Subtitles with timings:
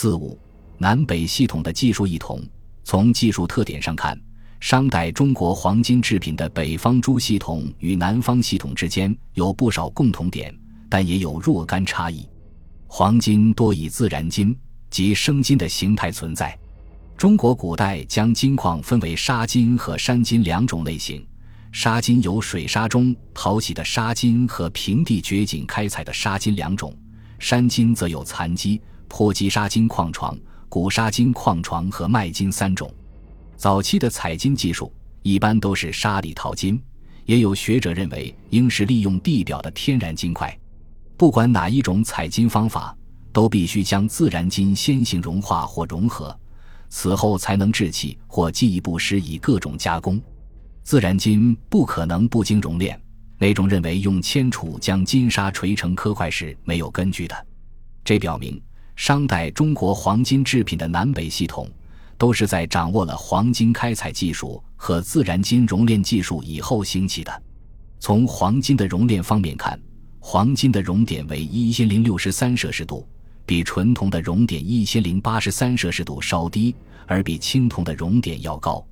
[0.00, 0.38] 四五
[0.76, 2.40] 南北系统的技术异同，
[2.84, 4.16] 从技术特点上看，
[4.60, 10.56] 商代中国黄金制品的北方诸系统与南方系统之间有不少共同点，
[10.88, 12.24] 但也有若干差异。
[12.86, 14.56] 黄金多以自然金
[14.88, 16.56] 及生金的形态存在。
[17.16, 21.26] 中国古代将金矿分为沙金和山金两种类型。
[21.72, 26.96] 沙金有水沙中淘洗的沙金和平地掘井开采的沙金两种，
[27.40, 30.38] 山金则有残基、坡基沙金矿床、
[30.68, 32.92] 古沙金矿床和麦金三种。
[33.56, 36.80] 早期的采金技术一般都是沙里淘金，
[37.24, 40.56] 也有学者认为应是利用地表的天然金块。
[41.16, 42.96] 不管哪一种采金方法，
[43.32, 46.38] 都必须将自然金先行融化或融合，
[46.88, 50.20] 此后才能制器或进一步施以各种加工。
[50.84, 53.00] 自然金不可能不经熔炼。
[53.40, 57.46] 那种认为用铅杵将金沙锤成颗块是没有根据的。
[58.04, 58.60] 这表明
[58.98, 61.70] 商代中国黄金制品的南北系统
[62.18, 67.42] 都是在掌握了黄金开采技术和自然金熔炼技术以后兴起的。
[68.00, 69.80] 从黄金的熔炼方面看。
[70.18, 73.08] 黄金的熔点为一千零六十三摄氏度，
[73.46, 76.74] 比纯铜的熔点一千零八十三摄氏度稍低，
[77.06, 78.84] 而比青铜的熔点要高。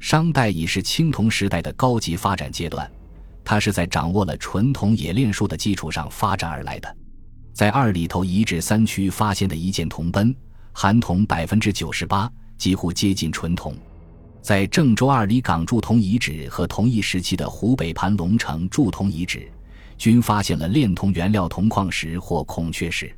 [0.00, 2.90] 商代已是青铜时代的高级发展阶段，
[3.44, 6.96] 它是在掌握了纯铜冶炼术的基础上发展而来的。
[7.52, 10.34] 在二里头遗址三区发现的一件铜奔，
[10.72, 13.74] 含铜百分之九十八，几乎接近纯铜。
[14.40, 19.50] 在郑州二里岗铸铜遗址和同一时期的湖北盘龙城铸铜遗址。
[19.98, 23.14] 均发现了炼铜原料铜矿石或孔雀石，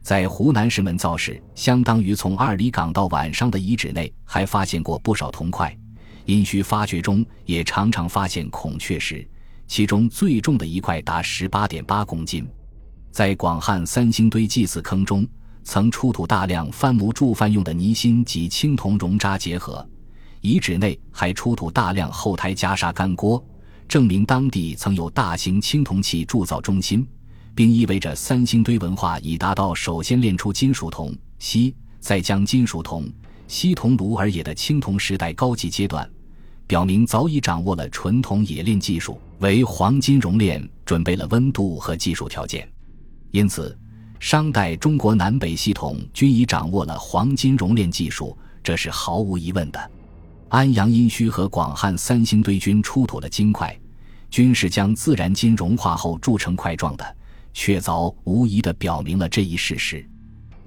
[0.00, 5.76] 在湖南石门造市，相当于从二里岗到晚上的遗址内，还发现过不少铜块。
[6.24, 9.26] 殷墟发掘中也常常发现孔雀石，
[9.66, 12.48] 其中最重的一块达十八点八公斤。
[13.14, 15.24] 在广汉三星堆祭祀坑中，
[15.62, 19.88] 曾出土大量番木铸饭用的泥芯及青铜熔渣结合，
[20.40, 23.40] 遗址内还出土大量后台加砂干锅。
[23.86, 27.06] 证明当地曾有大型青铜器铸造中心，
[27.54, 33.08] 并意味着三星堆文化已达到首先炼出金属铜、锡，再将金属铜、
[33.46, 36.10] 锡铜炉而冶的青铜时代高级阶段，
[36.66, 42.68] 表明早已掌握了纯铜冶炼技术，为黄金熔炼准备了温度和技术条件。
[43.34, 43.76] 因此，
[44.20, 49.90] 商代中国南北系统均已掌握了黄金熔炼技术，这是毫无疑问的。
[50.50, 53.76] 安阳殷墟和广汉三星堆均出土了金块，
[54.30, 57.16] 均是将自然金融化后铸成块状的，
[57.52, 60.08] 确凿无疑地表明了这一事实。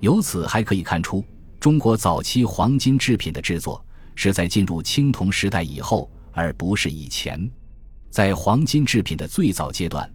[0.01, 1.23] 由此还可以看出，
[1.61, 3.81] 中国早期黄金制品的制作
[4.13, 7.49] 是在进入青铜时代以后，而不是以前。
[8.09, 10.13] 在黄金制品的最早阶段，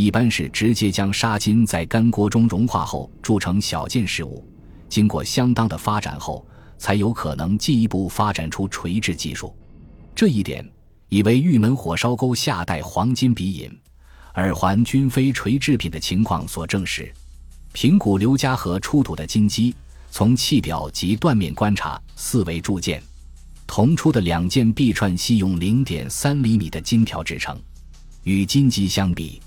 [0.00, 4.46] 一般是直接将砂金在干锅中融化后铸成小件事物，
[4.88, 6.46] 经过相当的发展后。
[6.80, 9.52] 才有可能进一步发展出锤制技术，
[10.14, 10.64] 这一点
[11.08, 13.76] 已为玉门火烧沟下代黄金鼻引、
[14.36, 17.12] 耳环均非锤制品的情况所证实。
[17.72, 19.74] 平谷刘家河出土的金鸡，
[20.12, 23.02] 从器表及断面观察，四为铸件，
[23.66, 27.60] 铜出的两件臂串系用零点三厘米的金条制成，
[28.22, 29.42] 与金鸡相比，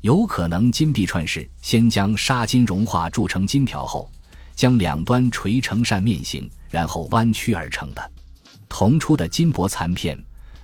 [0.00, 4.10] 有可能金币串是先将砂金融化铸成金条后，
[4.54, 6.48] 将两端锤成扇面形。
[6.68, 8.10] 然后弯曲而成的
[8.68, 10.18] 铜出的金箔残片，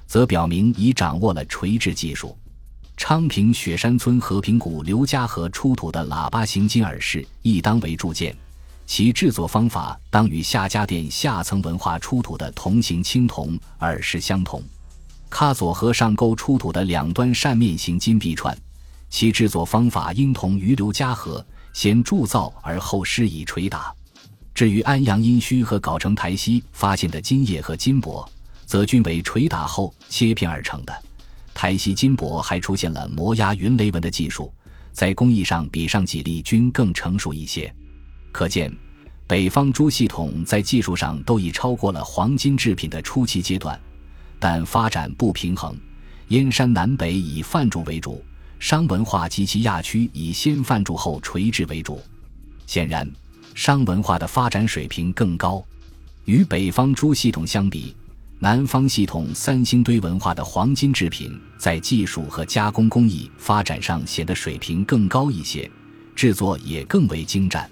[0.06, 2.36] 则表明已掌握了锤制技术。
[2.96, 8.36] 昌平雪山村和平谷刘家河出土的喇叭形金耳饰，亦当为铸件，
[8.84, 14.62] 其制作方法当与夏家店下层文化出土的铜形青铜耳饰相同。
[15.30, 18.54] 喀左河上沟出土的两端扇面形金币串，
[19.12, 23.94] 其制作方法应同于刘家河，先铸造而后施以捶打。
[24.54, 28.26] 至于安阳殷墟和藁城台西发现的金叶和金箔，
[28.64, 31.02] 则均为捶打后切片而成的。
[31.52, 34.50] 台西金箔还出现了磨压云雷纹的技术，
[34.92, 37.72] 在工艺上比上几例均更成熟一些。
[38.32, 38.74] 可见，
[39.26, 43.78] 北方诸系统在技术上都已超过了黄金制品的初期阶段，
[44.38, 45.76] 但发展不平衡。
[46.28, 48.24] 燕山南北以范铸为主，
[48.62, 52.00] 商文化及其亚区以先泛铸后锤制为主。
[52.64, 53.06] 显然。
[53.54, 55.62] 商文化的发展水平更高，
[56.24, 57.94] 与北方诸系统相比，
[58.38, 65.70] 南方系统三星堆文化的黄金制品在技术和加工工艺发展上显得水平更高一些，
[66.16, 67.68] 制作也更为精湛。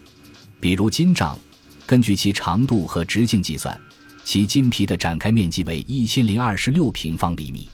[0.60, 1.38] 比如金杖，
[1.86, 3.80] 根据其长度和直径计算，
[4.22, 7.70] 其金皮的展开面积为一千零二十六平方厘米。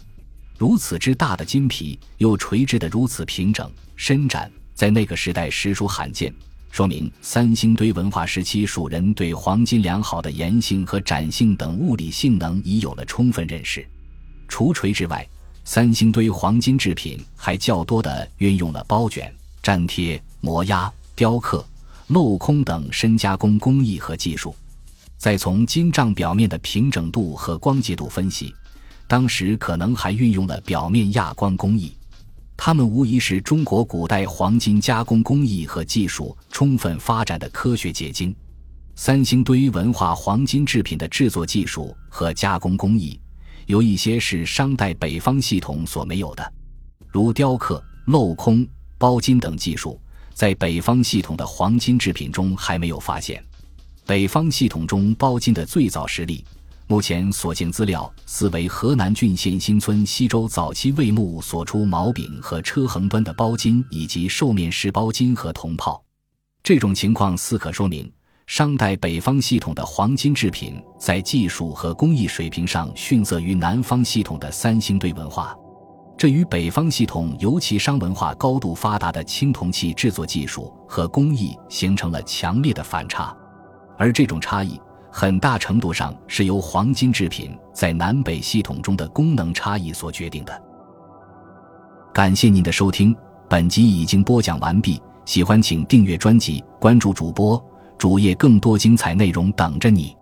[0.59, 6.33] 如此之大的金皮，又垂直的如此平整伸展，在那个时代实属罕见。
[6.71, 13.87] 说明三星堆文化时期蜀人对黄金良好的岩性和展性等物理性能已有了充分认识。
[14.49, 15.27] 除锤之外，
[15.65, 21.65] 三星堆黄金制品还较多地运用了包卷、粘贴、磨压、雕刻、
[22.09, 24.55] 镂空等深加工工艺和技术。
[25.19, 28.55] 再从金杖表面的平整度和光洁度分析，
[29.09, 31.97] 当时可能还运用了表面亚光工艺。
[32.57, 38.35] 它们无疑是中国古代黄金加工工艺和技术充分发展的科学结晶。
[38.95, 43.21] 三星堆文化黄金制品的制作技术和加工工艺，
[43.67, 46.53] 有一些是商代北方系统所没有的，
[47.09, 48.67] 如雕刻、镂空、
[48.97, 50.01] 包金等技术，
[50.33, 53.45] 在北方系统的黄金制品中还没有发现。
[54.07, 56.43] 北方系统中包金的最早实例。
[56.89, 66.01] 目前所见资料似为河南郡县新村西周早期魏墓所出毛柄和车横端的包金，以及兽面石包金和铜炮。
[66.63, 68.11] 这种情况似可说明
[68.47, 75.57] 商代北方系统的黄金制品在技术和工艺水平上逊色于南方系统的三星堆文化，
[76.17, 83.37] 这与北方系统尤其商文化高度发达的青铜器制作技术和工艺形成了强烈的反差，
[83.99, 84.81] 而这种差异。
[85.19, 90.63] 很大程度上是由黄金制品在南北系统中的功能差异所决定的。
[92.13, 93.17] 感谢您的收听，
[93.49, 95.01] 本集已经播讲完毕。
[95.25, 97.59] 喜欢请订阅专辑，关注主播
[97.97, 100.15] 主页，更多精彩内容等着你。